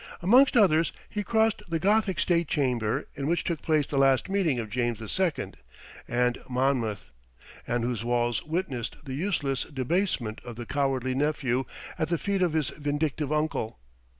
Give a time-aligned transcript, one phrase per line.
[0.23, 4.57] Amongst others, he crossed that Gothic state chamber in which took place the last meeting
[4.57, 5.51] of James II.
[6.07, 7.11] and Monmouth,
[7.67, 11.65] and whose walls witnessed the useless debasement of the cowardly nephew
[11.99, 13.77] at the feet of his vindictive uncle.